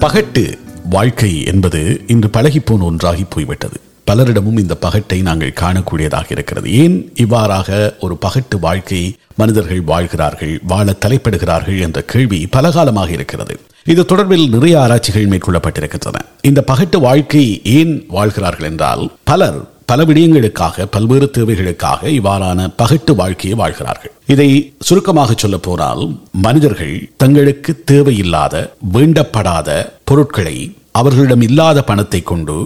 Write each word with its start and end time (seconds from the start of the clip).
பகட்டு 0.00 0.58
வாழ்க்கை 0.90 1.44
என்பது 1.44 2.04
இன்று 2.06 2.28
பழகிப்போன 2.28 2.80
ஒன்றாகி 2.80 3.24
போய்விட்டது. 3.28 3.80
பலரிடமும் 4.06 4.58
இந்த 4.58 4.76
பகட்டை 4.80 5.22
நாங்கள் 5.22 5.52
காணக்கூடியதாக 5.60 6.24
இருக்கிறது. 6.28 6.72
ஏன் 6.72 7.12
இவ்வாறாக 7.14 7.96
ஒரு 8.00 8.18
பகட்டு 8.26 8.58
வாழ்க்கை 8.60 9.16
மனிதர்கள் 9.36 9.80
வாழ்கிறார்கள் 9.80 10.60
வாழ 10.66 10.94
தலைப்படுகிறார்கள் 11.06 11.80
என்ற 11.80 12.02
கேள்வி 12.02 12.46
பல 12.46 12.70
காலமாக 12.70 13.10
இருக்கிறது. 13.10 13.60
இது 13.84 14.02
தொடர்பில் 14.02 14.48
நிறைய 14.48 14.80
ஆராய்ச்சிகள் 14.80 15.28
மேற்கொள்ளப்பட்டிருக்கின்றன. 15.28 16.14
இந்த 16.42 16.64
பகட்டு 16.66 17.00
வாழ்க்கை 17.00 17.60
ஏன் 17.64 18.04
வாழ்கிறார்கள் 18.08 18.70
என்றால் 18.70 19.12
பலர் 19.24 19.76
பல 19.90 20.04
விடயங்களுக்காக 20.08 20.84
பல்வேறு 20.94 21.26
தேவைகளுக்காக 21.36 22.00
இவ்வாறான 22.16 22.60
பகட்டு 22.80 23.12
வாழ்க்கையை 23.20 23.54
வாழ்கிறார்கள். 23.60 24.12
இதை 24.32 24.48
சுருக்கமாக 24.86 25.34
சொல்ல 25.42 25.56
போனால் 25.66 26.02
மனிதர்கள் 26.46 26.96
தங்களுக்கு 27.22 27.72
தேவையில்லாத 27.90 28.54
வேண்டப்படாத 28.94 29.68
பொருட்களை 30.10 30.56
அவர்களிடம் 31.00 31.44
இல்லாத 31.48 31.78
பணத்தை 31.90 32.20
கொண்டு 32.30 32.56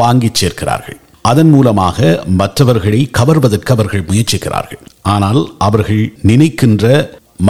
வாங்கி 0.00 0.30
சேர்க்கிறார்கள். 0.40 0.98
அதன் 1.30 1.50
மூலமாக 1.54 1.98
மற்றவர்களை 2.40 3.00
கவர்வதற்கு 3.18 3.72
அவர்கள் 3.74 4.08
முயற்சிக்கிறார்கள். 4.08 4.80
ஆனால் 5.14 5.40
அவர்கள் 5.66 6.04
நினைக்கின்ற 6.30 6.86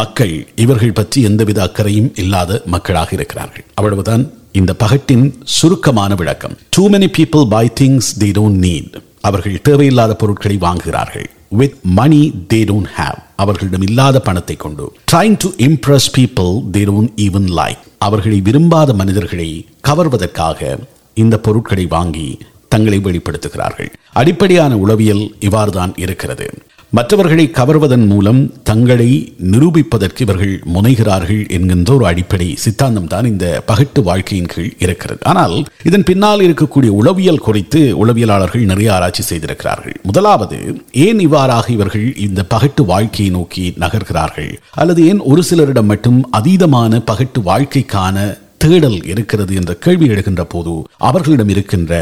மக்கள் 0.01 0.35
இவர்கள் 0.65 0.97
பற்றி 0.99 1.19
எந்தவித 1.29 1.63
அக்கறையும் 1.67 2.11
இல்லாத 2.25 2.61
மக்களாக 2.75 3.11
இருக்கிறார்கள். 3.19 3.65
அவ்வளவுதான் 3.81 4.25
இந்த 4.61 4.73
பகட்டின் 4.83 5.25
சுருக்கமான 5.57 6.15
விளக்கம். 6.21 6.55
Too 6.77 6.85
many 6.95 7.11
people 7.19 7.47
buy 7.55 7.65
things 7.81 8.11
they 8.25 8.31
don't 8.41 8.63
need 8.67 8.93
அவர்கள் 9.23 9.61
தேவையில்லாத 9.63 10.15
பொருட்களை 10.15 10.57
வாங்குகிறார்கள். 10.61 11.27
With 11.49 11.77
money 11.83 12.21
they 12.53 12.59
don't 12.71 12.91
have 12.97 13.19
அவர்களிடம் 13.37 13.83
இல்லாத 13.83 14.21
பணத்தை 14.21 14.57
கொண்டு. 14.57 14.85
Trying 15.13 15.37
to 15.39 15.49
impress 15.67 16.09
people 16.19 16.53
they 16.73 16.83
don't 16.91 17.13
even 17.17 17.49
like 17.59 17.83
அவர்களை 17.99 18.41
விரும்பாத 18.41 18.93
மனிதர்களை 18.93 19.67
கவர்வதற்காக 19.89 20.79
இந்த 21.15 21.39
பொருட்களை 21.39 21.87
வாங்கி 21.87 22.39
தங்களை 22.69 22.99
வெளிப்படுத்துகிறார்கள். 22.99 23.91
அடிப்படையான 24.13 24.77
உளவியல் 24.77 25.25
இவ்வாறுதான் 25.41 25.93
இருக்கிறது. 25.97 26.47
மற்றவர்களை 26.97 27.45
கவர்வதன் 27.59 28.05
மூலம் 28.07 28.41
தங்களை 28.69 29.09
நிரூபிப்பதற்கு 29.53 30.21
இவர்கள் 30.25 30.53
முனைகிறார்கள் 30.75 31.41
என்கின்ற 31.57 31.95
ஒரு 31.95 32.05
அடிப்படை 32.11 32.49
சித்தாந்தம் 32.65 33.07
தான் 33.07 33.27
இந்த 33.31 33.63
பகட்டு 33.71 34.01
வாழ்க்கையின் 34.09 34.51
கீழ் 34.55 34.77
இருக்கிறது. 34.85 35.21
ஆனால் 35.25 35.55
இதன் 35.89 36.07
பின்னால் 36.11 36.45
இருக்கக்கூடிய 36.47 36.91
உளவியல் 37.01 37.43
குறித்து 37.47 37.81
உளவியலாளர்கள் 38.03 38.69
நிறைய 38.73 38.93
ஆராய்ச்சி 38.97 39.25
செய்திருக்கிறார்கள். 39.31 39.97
முதலாவது 40.03 40.59
ஏன் 41.07 41.19
இவ்வாறாக 41.19 41.73
இவர்கள் 41.73 42.07
இந்த 42.27 42.47
பகட்டு 42.55 42.85
வாழ்க்கையை 42.93 43.33
நோக்கி 43.39 43.65
நகர்கிறார்கள்? 43.85 44.53
அல்லது 44.73 45.03
ஏன் 45.07 45.21
ஒரு 45.33 45.45
சிலரிடம் 45.51 45.91
மட்டும் 45.95 46.21
அதீதமான 46.41 47.03
பகட்டு 47.11 47.43
வாழ்க்கைக்கான 47.51 48.29
தேடல் 48.59 49.01
இருக்கிறது 49.13 49.53
என்ற 49.55 49.73
கேள்வி 49.85 50.07
எழுகின்ற 50.13 50.43
போது 50.43 50.75
அவர்களிடம் 51.09 51.49
இருக்கின்ற 51.49 51.93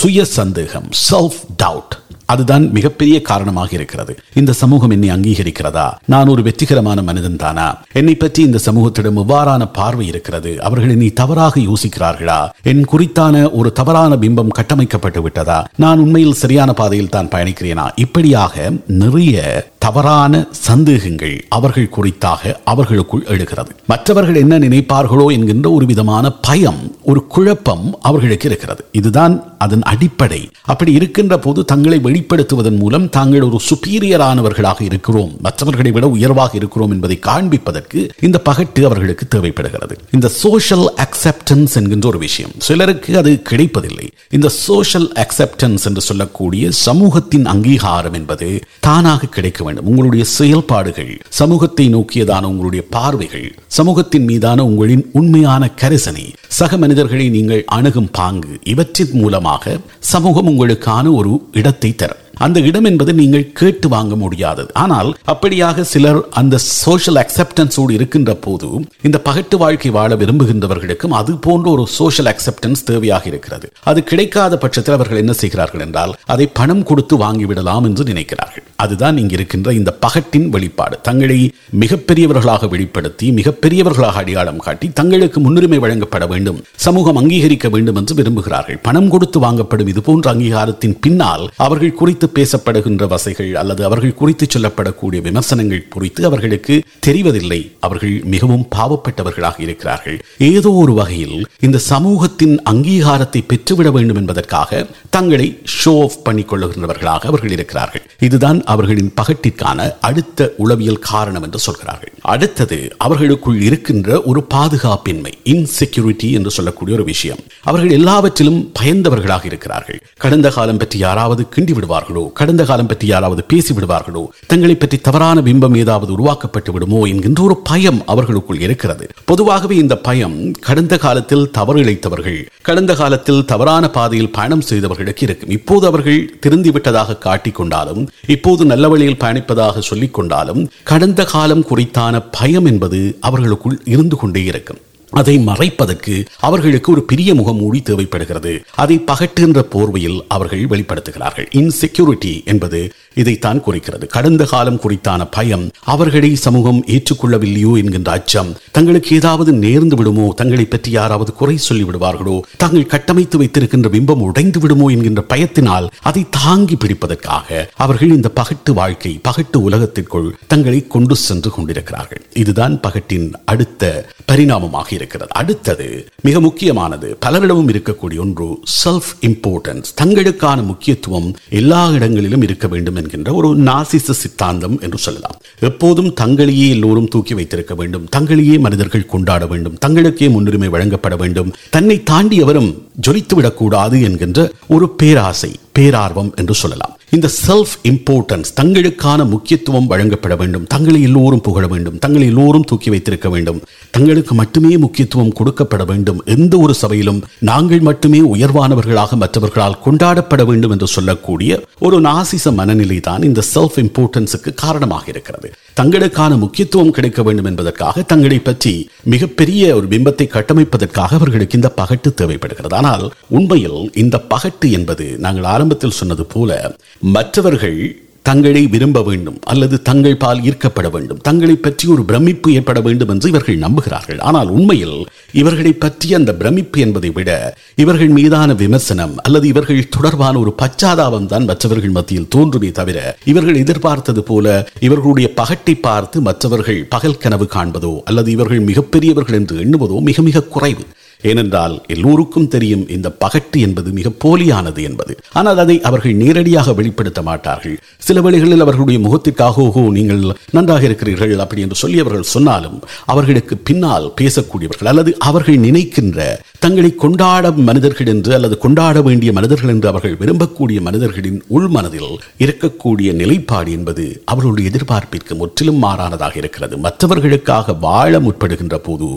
சுய 0.00 0.24
சந்தேகம் 0.38 0.90
செல்ஃப் 1.08 1.40
டவுட் 1.64 1.94
அதுதான் 2.32 2.64
மிகப்பெரிய 2.72 3.16
காரணமாக 3.22 3.70
இருக்கிறது. 3.72 4.12
இந்த 4.34 4.52
சமூகம் 4.52 4.90
என்னை 4.90 5.08
அங்கீகரிக்கிறதா? 5.10 5.86
நான் 6.06 6.28
ஒரு 6.28 6.42
வெற்றிகரமான 6.42 7.02
மனிதன் 7.02 7.36
தானா? 7.36 7.66
என்னை 7.92 8.14
பற்றி 8.14 8.42
இந்த 8.42 8.58
சமூகத்திடம் 8.66 9.18
இவ்வாறான 9.22 9.68
பார்வை 9.72 10.06
இருக்கிறது? 10.06 10.62
அவர்கள் 10.62 10.90
என்னை 10.90 11.10
தவறாக 11.12 11.60
யோசிக்கிறார்களா? 11.60 12.40
என் 12.62 12.84
குறித்தான 12.92 13.52
ஒரு 13.52 13.72
தவறான 13.72 14.16
பிம்பம் 14.16 14.56
கட்டமைக்கப்பட்டு 14.58 15.22
விட்டதா? 15.22 15.58
நான் 15.76 15.98
உண்மையில் 15.98 16.40
சரியான 16.42 16.72
பாதையில் 16.72 17.08
தான் 17.08 17.32
பயணிக்கிறேனா? 17.34 17.86
இப்படியாக 17.96 18.72
நிறைய 18.86 19.36
தவறான 19.78 20.46
சந்தேகங்கள் 20.50 21.46
அவர்கள் 21.48 21.90
குறித்தாக 21.96 22.54
அவர்களுக்குள் 22.64 23.24
எழுகிறது. 23.26 23.70
மற்றவர்கள் 23.86 24.34
என்ன 24.34 24.58
நினைப்பார்களோ 24.58 25.32
என்கின்ற 25.32 25.70
ஒரு 25.70 25.86
விதமான 25.86 26.30
பயம் 26.30 26.96
ஒரு 27.02 27.26
குழப்பம் 27.26 27.98
அவர்களுக்கு 28.02 28.48
இருக்கிறது. 28.48 28.84
இதுதான் 28.92 29.56
அதன் 29.58 29.82
அடிப்படை. 29.82 30.48
அப்படி 30.62 30.92
இருக்கின்ற 30.92 31.38
போது 31.38 31.64
தங்களை 31.64 31.98
வெளிப்படுத்துவதன் 31.98 32.76
மூலம் 32.76 33.08
தாங்கள் 33.08 33.42
ஒரு 33.42 33.60
சுப்பீரியரானவர்களாக 33.70 34.82
இருக்கிறோம். 34.82 35.32
மற்றவர்களை 35.40 35.90
விட 35.90 36.08
உயர்வாக 36.08 36.56
இருக்கிறோம் 36.56 36.90
என்பதை 36.90 37.18
காண்பிப்பதற்கு 37.26 38.08
இந்த 38.20 38.40
பகட்டு 38.50 38.84
அவர்களுக்கு 38.84 39.28
தேவைப்படுகிறது. 39.28 39.96
இந்த 40.10 40.28
சோஷியல் 40.28 40.92
அக்செப்டன்ஸ் 40.96 41.74
என்கின்ற 41.74 42.08
ஒரு 42.08 42.18
விஷயம். 42.18 42.50
சிலருக்கு 42.58 43.16
அது 43.16 43.42
கிடைப்பதில்லை. 43.42 44.10
இந்த 44.30 44.48
சோஷியல் 44.48 45.12
அக்செப்டன்ஸ் 45.12 45.84
என்று 45.84 46.00
சொல்லக்கூடிய 46.00 46.70
சமூகத்தின் 46.70 47.46
அங்கீகாரம் 47.46 48.12
என்பது 48.12 48.60
தானாக 48.80 49.26
கிடைக்க 49.26 49.64
வேண்டும். 49.68 49.88
உங்களுடைய 49.92 50.24
செயல்பாடுகள் 50.38 51.12
சமூகத்தை 51.40 51.86
நோக்கியதான 51.94 52.50
உங்களுடைய 52.52 52.84
பார்வைகள் 52.96 53.48
சமூகத்தின் 53.78 54.26
மீதான 54.30 54.66
உங்களின் 54.70 55.04
உண்மையான 55.12 55.70
கரிசனை 55.82 56.26
சக 56.58 56.76
மனிதர்களை 56.76 57.28
நீங்கள் 57.36 57.66
அணுகும் 57.78 58.12
பாங்கு 58.12 58.54
இவற்றின் 58.74 59.14
மூலமாக 59.20 59.76
சமூகம் 60.12 60.50
உங்களுக்கான 60.52 61.14
ஒரு 61.14 61.34
இடத்தை 61.52 61.90
தரும். 61.94 62.22
அந்த 62.46 62.58
இடம் 62.68 62.88
என்பது 62.90 63.12
நீங்கள் 63.20 63.46
கேட்டு 63.60 63.88
வாங்க 63.94 64.14
முடியாதது. 64.22 64.70
ஆனால் 64.84 65.10
அப்படியாக 65.32 65.84
சிலர் 65.92 66.20
அந்த 66.40 66.60
சோஷியல் 66.82 67.20
அக்செப்டன்ஸோடு 67.22 67.92
இருக்கின்ற 67.98 68.32
போது 68.46 68.68
இந்த 69.08 69.20
பகட்டு 69.28 69.56
வாழ்க்கை 69.62 69.90
வாழ 69.98 70.10
விரும்புகின்றவர்களுக்கும் 70.22 71.16
அது 71.20 71.32
போன்ற 71.46 71.66
ஒரு 71.74 71.84
சோஷியல் 71.98 72.30
அக்செப்டன்ஸ் 72.32 72.86
தேவையாக 72.90 73.26
இருக்கிறது. 73.32 73.66
அது 73.90 74.02
கிடைக்காத 74.10 74.58
பட்சத்தில் 74.64 74.96
அவர்கள் 74.98 75.22
என்ன 75.24 75.34
செய்கிறார்கள் 75.42 75.84
என்றால் 75.86 76.14
அதை 76.34 76.46
பணம் 76.60 76.84
கொடுத்து 76.90 77.16
வாங்கிவிடலாம் 77.24 77.86
என்று 77.90 78.04
நினைக்கிறார்கள். 78.10 78.64
அதுதான் 78.84 79.16
இங்கு 79.22 79.36
இருக்கின்ற 79.38 79.68
இந்த 79.78 79.90
பகட்டின் 80.04 80.48
வெளிப்பாடு. 80.54 80.96
தங்களை 81.08 81.38
மிகப்பெரியவர்களாக 81.82 82.68
வெளிப்படுத்தி 82.74 83.26
மிகப்பெரியவர்களாக 83.38 84.20
அடையாளம் 84.22 84.62
காட்டி 84.66 84.86
தங்களுக்கு 85.00 85.38
முன்னுரிமை 85.46 85.78
வழங்கப்பட 85.84 86.26
வேண்டும் 86.32 86.60
சமூகம் 86.86 87.18
அங்கீகரிக்க 87.22 87.68
வேண்டும் 87.74 87.98
என்று 88.00 88.14
விரும்புகிறார்கள். 88.20 88.80
பணம் 88.86 89.10
கொடுத்து 89.14 89.38
வாங்கப்படும் 89.46 89.90
இது 89.94 90.02
போன்ற 90.08 90.26
அங்கீகாரத்தின் 90.34 90.96
பின்னால் 91.06 91.44
அவர்கள் 91.66 91.98
குறித்து 92.00 92.27
பேசப்படுகின்ற 92.36 93.06
வசைகள் 93.14 93.50
அல்லது 93.54 93.82
அவர்கள் 93.88 94.18
குறித்து 94.20 94.46
சொல்லப்படக்கூடிய 94.46 95.20
விமர்சனங்கள் 95.28 95.88
குறித்து 95.94 96.24
அவர்களுக்கு 96.24 96.74
தெரிவதில்லை. 97.06 97.60
அவர்கள் 97.80 98.14
மிகவும் 98.34 98.66
பாவப்பட்டவர்களாக 98.76 99.58
இருக்கிறார்கள். 99.66 100.18
ஏதோ 100.52 100.72
ஒரு 100.82 100.94
வகையில் 101.00 101.38
இந்த 101.60 101.78
சமூகத்தின் 101.90 102.54
அங்கீகாரத்தை 102.72 103.42
பெற்றுவிட 103.52 103.90
வேண்டும் 103.96 104.20
என்பதற்காக 104.22 104.86
தங்களை 105.16 105.48
ஷோ 105.78 105.94
ஆஃப் 106.02 106.18
பண்ணிக் 106.24 106.50
கொள்ளுகின்றவர்களாக 106.50 107.22
அவர்கள் 107.32 107.54
இருக்கிறார்கள். 107.58 108.04
இதுதான் 108.28 108.58
அவர்களின் 108.64 109.12
பகட்டிற்கான 109.20 109.88
அடுத்த 110.00 110.50
உளவியல் 110.56 111.04
காரணம் 111.10 111.42
என்று 111.42 111.58
சொல்கிறார்கள். 111.58 112.12
அடுத்தது 112.34 112.78
அவர்களுக்குள் 113.06 113.60
இருக்கின்ற 113.60 114.08
ஒரு 114.22 114.40
பாதுகாப்பின்மை 114.54 115.32
இன்செக்யூரிட்டி 115.54 116.30
என்று 116.38 116.50
சொல்லக்கூடிய 116.50 116.96
ஒரு 116.98 117.06
விஷயம். 117.12 117.42
அவர்கள் 117.62 117.96
எல்லாவற்றிலும் 117.98 118.60
பயந்தவர்களாக 118.80 119.44
இருக்கிறார்கள். 119.44 120.00
கடந்த 120.24 120.48
காலம் 120.50 120.80
பற்றி 120.80 120.98
யாராவது 120.98 121.42
கிண்டி 121.56 121.72
விடுவார்களோ 121.76 122.17
கடந்த 122.38 122.64
காலம் 122.64 122.86
பற்றி 122.86 123.06
யாராவது 123.06 123.44
பேசி 123.44 123.74
விடுவார்களோ 123.74 124.22
தங்களை 124.46 124.74
பற்றி 124.74 124.98
தவறான 124.98 125.40
பிம்பம் 125.40 125.76
ஏதாவது 125.76 126.12
உருவாக்கப்பட்டு 126.12 126.72
விடுமோ? 126.72 127.00
என்கின்ற 127.04 127.42
ஒரு 127.42 127.56
பயம் 127.70 128.00
அவர்களுக்குள் 128.06 128.60
இருக்கிறது. 128.60 129.06
பொதுவாகவே 129.24 129.76
இந்த 129.76 129.96
பயம் 129.96 130.36
கடந்த 130.60 130.96
காலத்தில் 130.98 131.50
தவறு 131.50 131.80
இழைத்தவர்கள் 131.84 132.40
கடந்த 132.62 132.94
காலத்தில் 132.94 133.44
தவறான 133.44 133.90
பாதையில் 133.90 134.32
பயணம் 134.32 134.60
செய்தவர்களுக்கு 134.60 135.24
இருக்கும். 135.26 135.50
இப்போது 135.50 135.86
அவர்கள் 135.86 136.20
திருந்தி 136.40 136.70
விட்டதாக 136.70 137.18
காட்டிக்கொண்டாலும் 137.24 138.02
இப்போது 138.26 138.64
நல்ல 138.64 138.88
வழியில் 138.88 139.20
பயணிப்பதாக 139.20 139.78
சொல்லிக் 139.78 140.14
கொண்டாலும் 140.14 140.62
கடந்த 140.84 141.24
காலம் 141.24 141.64
குறித்தான 141.64 142.24
பயம் 142.30 142.64
என்பது 142.64 143.00
அவர்களுக்குள் 143.20 143.80
இருந்து 143.84 144.16
கொண்டே 144.16 144.44
இருக்கும். 144.44 144.82
அதை 145.10 145.38
மறைப்பதற்கு 145.38 146.26
அவர்களுக்கு 146.38 146.92
ஒரு 146.92 147.02
பெரிய 147.02 147.34
முகமூடி 147.34 147.82
தேவைப்படுகிறது. 147.82 148.62
அதை 148.74 148.98
பகட்டுகின்ற 148.98 149.60
போர்வையில் 149.74 150.18
அவர்கள் 150.28 150.66
வெளிப்படுத்துகிறார்கள். 150.66 151.48
இன்செக்யூரிட்டி 151.52 152.44
என்பது 152.44 152.92
இதைத்தான் 153.14 153.60
குறிக்கிறது. 153.60 154.06
கடந்த 154.06 154.44
காலம் 154.44 154.80
குறித்தான 154.82 155.24
பயம் 155.30 155.70
அவர்களை 155.84 156.36
சமூகம் 156.36 156.84
ஏற்றுக்கொள்ளவில்லையோ 156.86 157.76
என்கின்ற 157.76 158.10
அச்சம் 158.10 158.56
தங்களுக்கு 158.70 159.16
ஏதாவது 159.16 159.52
நேர்ந்து 159.52 159.94
விடுமோ 159.94 160.32
தங்களை 160.34 160.64
பற்றி 160.64 160.90
யாராவது 160.90 161.32
குறை 161.32 161.56
சொல்லி 161.56 161.84
விடுவார்களோ 161.84 162.40
தாங்கள் 162.56 162.86
கட்டமைத்து 162.86 163.38
வைத்திருக்கின்ற 163.38 163.88
பிம்பம் 163.88 164.24
உடைந்து 164.28 164.60
விடுமோ 164.60 164.90
என்கின்ற 164.90 165.24
பயத்தினால் 165.34 165.88
அதை 166.02 166.26
தாங்கி 166.30 166.76
பிடிப்பதற்காக 166.76 167.66
அவர்கள் 167.74 168.08
இந்த 168.08 168.30
பகட்டு 168.40 168.70
வாழ்க்கை 168.72 169.20
பகட்டு 169.28 169.56
உலகத்திற்குள் 169.56 170.34
தங்களை 170.46 170.86
கொண்டு 170.86 171.16
சென்று 171.16 171.50
கொண்டிருக்கிறார்கள். 171.50 172.22
இதுதான் 172.34 172.80
பகட்டின் 172.86 173.32
அடுத்த 173.44 174.06
பரிணாமமாக 174.26 174.96
இருக்கிறது. 174.98 175.30
அடுத்தது 175.34 175.86
மிக 176.22 176.40
முக்கியமானது 176.40 177.16
பலரிடமும் 177.26 177.68
இருக்கக்கூடிய 177.68 178.18
ஒன்று 178.18 178.46
செல்ஃப் 178.84 179.12
இம்பார்ட்டன்ஸ் 179.20 179.90
தங்களுக்கான 180.00 180.62
முக்கியத்துவம் 180.62 181.36
எல்லா 181.50 181.88
இடங்களிலும் 181.90 182.42
இருக்க 182.42 182.66
வேண்டும் 182.68 182.96
என்கின்ற 182.96 183.32
ஒரு 183.32 183.56
நாசிச 183.56 184.12
சித்தாந்தம் 184.12 184.80
என்று 184.80 184.98
சொல்லலாம். 184.98 185.36
எப்போதும் 185.60 186.14
தங்களையே 186.20 186.68
எல்லோரும் 186.68 187.08
தூக்கி 187.08 187.34
வைத்திருக்க 187.34 187.74
வேண்டும். 187.74 188.08
தங்களையே 188.16 188.58
மனிதர்கள் 188.58 189.06
கொண்டாட 189.06 189.46
வேண்டும். 189.46 189.78
தங்களுக்கே 189.86 190.28
முன்னுரிமை 190.30 190.68
வழங்கப்பட 190.68 191.16
வேண்டும். 191.16 191.52
தன்னை 191.70 192.02
தாண்டியவரும் 192.10 192.74
ஜொலித்து 193.06 193.34
விடக்கூடாது 193.34 194.02
என்கின்ற 194.02 194.50
ஒரு 194.68 194.88
பேராசை 194.90 195.50
பேரார்வம் 195.78 196.34
என்று 196.34 196.54
சொல்லலாம். 196.54 196.97
இந்த 197.16 197.28
செல்ஃப் 197.46 197.74
இம்பார்ட்டன்ஸ் 197.82 198.48
தங்களுக்கான 198.60 199.26
முக்கியத்துவம் 199.28 199.86
வழங்கப்பட 199.86 200.36
வேண்டும். 200.36 200.64
தங்களை 200.66 201.02
எல்லோரும் 201.02 201.40
புகழ 201.40 201.66
வேண்டும். 201.66 201.98
தங்களை 201.98 202.26
எல்லோரும் 202.26 202.64
தூக்கி 202.64 202.90
வைத்திருக்க 202.90 203.28
வேண்டும். 203.28 203.60
தங்களுக்கு 203.90 204.34
மட்டுமே 204.34 204.76
முக்கியத்துவம் 204.76 205.32
கொடுக்கப்பட 205.32 205.84
வேண்டும். 205.86 206.24
எந்த 206.24 206.58
ஒரு 206.58 206.74
சபையிலும் 206.74 207.22
நாங்கள் 207.38 207.80
மட்டுமே 207.80 208.20
உயர்வானவர்களாக 208.20 209.16
மற்றவர்களால் 209.22 209.78
கொண்டாடப்பட 209.84 210.44
வேண்டும் 210.44 210.70
என்று 210.70 210.86
சொல்லக்கூடிய 210.86 211.60
ஒரு 211.80 212.00
நாசிச 212.00 212.52
மனநிலை 212.52 213.00
தான் 213.00 213.22
இந்த 213.22 213.42
செல்ஃப் 213.54 213.78
இம்பார்ட்டன்ஸுக்கு 213.84 214.52
காரணமாக 214.54 215.04
இருக்கிறது. 215.08 215.50
தங்களுக்கான 215.80 216.38
முக்கியத்துவம் 216.38 216.90
கிடைக்க 216.90 217.22
வேண்டும் 217.22 217.44
என்பதற்காக 217.44 218.02
தங்களை 218.02 218.38
பற்றி 218.38 218.88
மிகப்பெரிய 219.04 219.74
ஒரு 219.76 219.86
பிம்பத்தை 219.86 220.28
கட்டமைப்பதற்காக 220.36 221.18
அவர்களுக்கு 221.20 221.58
இந்த 221.60 221.72
பகட்டு 221.76 222.14
தேவைப்படுகிறது. 222.14 222.76
ஆனால் 222.76 223.12
உண்மையில் 223.28 223.90
இந்த 223.94 224.22
பகட்டு 224.34 224.70
என்பது 224.70 225.16
நாங்கள் 225.18 225.44
ஆரம்பத்தில் 225.44 225.98
சொன்னது 226.02 226.26
போல 226.26 226.76
மற்றவர்கள் 227.02 227.80
தங்களை 228.22 228.66
விரும்ப 228.66 229.02
வேண்டும் 229.02 229.36
அல்லது 229.42 229.82
தங்கள் 229.82 230.16
பால் 230.16 230.40
ஈர்க்கப்பட 230.40 230.90
வேண்டும் 230.90 231.18
தங்களை 231.18 231.56
பற்றி 231.56 231.88
ஒரு 231.88 232.04
பிரமிப்பு 232.04 232.52
ஏற்பட 232.52 232.80
வேண்டும் 232.80 233.08
என்று 233.08 233.28
இவர்கள் 233.28 233.62
நம்புகிறார்கள். 233.62 234.18
ஆனால் 234.18 234.48
உண்மையில் 234.48 235.06
இவர்களை 235.32 235.72
பற்றி 235.72 236.14
அந்த 236.14 236.34
பிரமிப்பு 236.34 236.80
என்பதை 236.80 237.10
விட 237.10 237.54
இவர்கள் 237.74 238.08
மீதான 238.08 238.54
விமர்சனம் 238.54 239.14
அல்லது 239.16 239.48
இவர்கள் 239.48 239.88
தொடர்பான 239.88 240.38
ஒரு 240.38 240.54
பச்சாதாபம் 240.62 241.26
தான் 241.26 241.44
மற்றவர்கள் 241.44 241.90
மத்தியில் 241.90 242.28
தோன்றுமே 242.28 242.70
தவிர 242.70 243.16
இவர்கள் 243.24 243.54
எதிர்பார்த்தது 243.54 244.22
போல 244.22 244.68
இவர்களுடைய 244.80 245.30
பகட்டை 245.36 245.80
பார்த்து 245.80 246.20
மற்றவர்கள் 246.20 246.86
பகல் 246.88 247.18
கனவு 247.18 247.48
காண்பதோ 247.54 248.02
அல்லது 248.04 248.30
இவர்கள் 248.30 248.60
மிகப்பெரியவர்கள் 248.60 249.34
என்று 249.34 249.56
எண்ணுவதோ 249.64 250.00
மிக 250.00 250.22
மிக 250.22 250.42
குறைவு. 250.42 250.84
ஏனென்றால் 251.22 251.82
எல்லோருக்கும் 251.86 252.48
தெரியும் 252.48 252.88
இந்த 252.88 253.16
பகட்டு 253.24 253.58
என்பது 253.58 253.90
மிக 253.90 254.12
போலியானது 254.24 254.82
என்பது. 254.82 255.18
ஆனால் 255.32 255.58
அதை 255.58 255.80
அவர்கள் 255.80 256.14
நேரடியாக 256.14 256.72
வெளிப்படுத்த 256.72 257.22
மாட்டார்கள். 257.22 257.76
சில 257.98 258.20
வழிகளில் 258.20 258.60
அவர்களுடைய 258.60 259.00
முகத்திற்காக 259.00 259.62
ஓஹோ 259.62 259.80
நீங்கள் 259.90 260.22
நன்றாக 260.50 260.84
இருக்கிறீர்கள் 260.84 261.38
அப்படி 261.38 261.60
என்று 261.60 261.74
சொல்லி 261.74 262.00
அவர்கள் 262.00 262.22
சொன்னாலும் 262.22 262.78
அவர்களுக்கு 263.04 263.56
பின்னால் 263.56 264.12
பேசக்கூடியவர்கள் 264.20 264.86
அல்லது 264.86 265.16
அவர்கள் 265.18 265.56
நினைக்கின்ற 265.56 266.40
தங்களை 266.62 266.94
கொண்டாட 266.94 267.50
மனிதர்கள் 267.68 268.08
என்று 268.12 268.34
அல்லது 268.34 268.58
கொண்டாட 268.58 269.02
வேண்டிய 269.02 269.32
மனிதர்கள் 269.32 269.72
என்று 269.74 269.88
அவர்கள் 269.88 270.16
விரும்பக்கூடிய 270.20 270.78
மனிதர்களின் 270.86 271.38
உள் 271.56 271.68
மனதில் 271.68 272.12
இருக்கக்கூடிய 272.44 273.12
நிலைப்பாடு 273.20 273.70
என்பது 273.72 274.04
அவர்களுடைய 274.24 274.70
எதிர்பார்ப்பிற்கு 274.70 275.34
முற்றிலும் 275.34 275.82
மாறானதாக 275.84 276.36
இருக்கிறது. 276.36 276.76
மற்றவர்களுக்காக 276.76 277.76
வாழ 277.86 278.20
முற்படுகின்ற 278.20 278.78
போது 278.78 279.08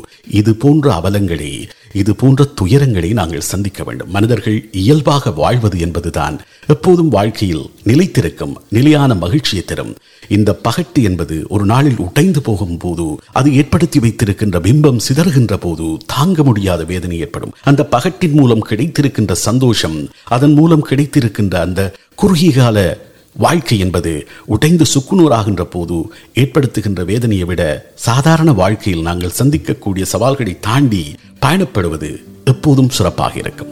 இது 0.42 0.54
போன்ற 0.56 0.94
அவலங்களை 1.00 1.52
இது 1.94 2.16
போன்ற 2.16 2.42
துயரங்களை 2.62 3.14
நாங்கள் 3.14 3.50
சந்திக்க 3.52 3.84
வேண்டும். 3.84 4.12
மனிதர்கள் 4.12 4.60
இயல்பாக 4.72 5.32
வாழ்வது 5.32 5.80
என்பதுதான் 5.80 6.36
எப்போதும் 6.68 7.10
வாழ்க்கையில் 7.10 7.66
நிலைத்திருக்கும் 7.84 8.54
நிலையான 8.70 9.16
மகிழ்ச்சியை 9.16 9.66
தரும். 9.66 9.92
இந்த 10.28 10.60
பகட்டு 10.68 11.00
என்பது 11.02 11.36
ஒரு 11.50 11.66
நாளில் 11.66 12.00
உடைந்து 12.06 12.42
போகும் 12.42 12.78
போது 12.78 13.06
அது 13.40 13.50
ஏற்படுத்தி 13.54 14.00
வைத்திருக்கின்ற 14.00 14.60
பிம்பம் 14.60 15.04
சிதறுகின்ற 15.08 15.54
போது 15.66 15.88
தாங்க 16.06 16.44
முடியாத 16.44 16.82
வேதனையை 16.84 17.28
ஏற்படும் 17.31 17.56
அந்த 17.69 17.81
பகட்டின் 17.92 18.36
மூலம் 18.39 18.68
கிடைத்திருக்கின்ற 18.69 19.33
சந்தோஷம் 19.48 19.98
அதன் 20.36 20.56
மூலம் 20.60 20.88
கிடைத்திருக்கின்ற 20.89 21.56
அந்த 21.68 21.81
குறுகிய 22.16 22.51
கால 22.51 22.78
வாழ்க்கை 23.36 23.75
என்பது 23.80 24.13
உடைந்து 24.54 24.86
சுக்குநூறாகின்ற 24.94 25.63
போது 25.75 25.98
ஏற்படுத்துகின்ற 26.44 27.01
வேதனையை 27.12 27.45
விட 27.51 27.62
சாதாரண 28.07 28.50
வாழ்க்கையில் 28.62 29.07
நாங்கள் 29.10 29.38
சந்திக்கக்கூடிய 29.39 30.06
சவால்களை 30.13 30.56
தாண்டி 30.60 31.04
பயணப்படுவது 31.45 32.12
எப்போதும் 32.45 32.94
சிறப்பாக 32.98 33.36
இருக்கும். 33.44 33.72